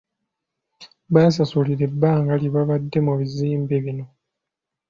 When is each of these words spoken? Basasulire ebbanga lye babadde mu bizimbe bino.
Basasulire 1.13 1.83
ebbanga 1.89 2.33
lye 2.41 2.49
babadde 2.55 2.97
mu 3.05 3.13
bizimbe 3.19 3.75
bino. 3.83 4.05